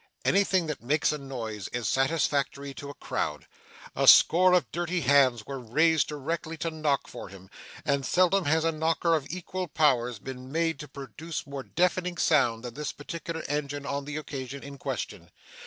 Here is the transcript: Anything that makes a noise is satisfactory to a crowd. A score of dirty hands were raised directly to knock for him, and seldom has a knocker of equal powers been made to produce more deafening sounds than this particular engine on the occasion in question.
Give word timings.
Anything 0.25 0.65
that 0.65 0.81
makes 0.81 1.11
a 1.11 1.19
noise 1.19 1.67
is 1.67 1.87
satisfactory 1.87 2.73
to 2.73 2.89
a 2.89 2.95
crowd. 2.95 3.45
A 3.95 4.07
score 4.07 4.53
of 4.53 4.71
dirty 4.71 5.01
hands 5.01 5.45
were 5.45 5.59
raised 5.59 6.07
directly 6.07 6.57
to 6.57 6.71
knock 6.71 7.05
for 7.05 7.29
him, 7.29 7.51
and 7.85 8.03
seldom 8.03 8.45
has 8.45 8.65
a 8.65 8.71
knocker 8.71 9.13
of 9.15 9.27
equal 9.29 9.67
powers 9.67 10.17
been 10.17 10.51
made 10.51 10.79
to 10.79 10.87
produce 10.87 11.45
more 11.45 11.61
deafening 11.61 12.17
sounds 12.17 12.63
than 12.63 12.73
this 12.73 12.91
particular 12.91 13.43
engine 13.47 13.85
on 13.85 14.05
the 14.05 14.17
occasion 14.17 14.63
in 14.63 14.79
question. 14.79 15.29